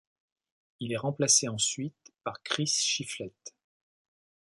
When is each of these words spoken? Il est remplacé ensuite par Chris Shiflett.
Il 0.79 0.93
est 0.93 0.97
remplacé 0.97 1.47
ensuite 1.47 2.11
par 2.23 2.41
Chris 2.41 2.65
Shiflett. 2.65 3.53